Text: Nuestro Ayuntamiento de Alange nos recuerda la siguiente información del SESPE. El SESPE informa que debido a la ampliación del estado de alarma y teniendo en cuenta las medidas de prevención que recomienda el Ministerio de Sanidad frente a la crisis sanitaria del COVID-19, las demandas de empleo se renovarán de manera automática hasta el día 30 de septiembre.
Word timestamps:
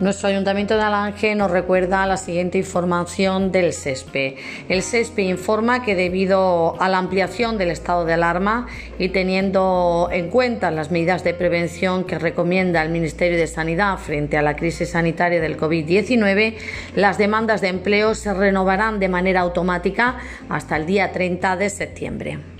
Nuestro 0.00 0.28
Ayuntamiento 0.28 0.76
de 0.76 0.82
Alange 0.82 1.34
nos 1.34 1.50
recuerda 1.50 2.06
la 2.06 2.16
siguiente 2.16 2.56
información 2.58 3.50
del 3.50 3.72
SESPE. 3.72 4.36
El 4.68 4.82
SESPE 4.82 5.22
informa 5.22 5.82
que 5.82 5.96
debido 5.96 6.80
a 6.80 6.88
la 6.88 6.98
ampliación 6.98 7.58
del 7.58 7.72
estado 7.72 8.04
de 8.04 8.12
alarma 8.12 8.68
y 9.00 9.08
teniendo 9.08 10.08
en 10.12 10.30
cuenta 10.30 10.70
las 10.70 10.92
medidas 10.92 11.24
de 11.24 11.34
prevención 11.34 12.04
que 12.04 12.16
recomienda 12.16 12.80
el 12.80 12.90
Ministerio 12.90 13.36
de 13.38 13.48
Sanidad 13.48 13.98
frente 13.98 14.36
a 14.36 14.42
la 14.42 14.54
crisis 14.54 14.90
sanitaria 14.90 15.40
del 15.40 15.58
COVID-19, 15.58 16.54
las 16.94 17.18
demandas 17.18 17.60
de 17.60 17.66
empleo 17.66 18.14
se 18.14 18.32
renovarán 18.32 19.00
de 19.00 19.08
manera 19.08 19.40
automática 19.40 20.18
hasta 20.48 20.76
el 20.76 20.86
día 20.86 21.10
30 21.10 21.56
de 21.56 21.70
septiembre. 21.70 22.57